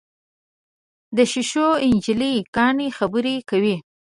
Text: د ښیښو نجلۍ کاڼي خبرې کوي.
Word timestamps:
د 1.15 1.17
ښیښو 1.31 1.67
نجلۍ 1.91 2.35
کاڼي 2.55 2.87
خبرې 2.97 3.35
کوي. 3.49 3.75